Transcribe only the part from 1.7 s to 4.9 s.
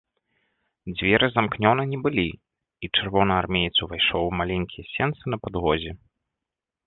не былі, і чырвонаармеец увайшоў у маленькія